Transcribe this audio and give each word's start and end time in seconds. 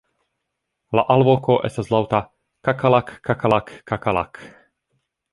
La 0.99 1.01
alvoko 1.15 1.57
estas 1.67 1.91
laŭta 1.95 2.21
"kakalak-kakalak-kakalak". 2.69 4.41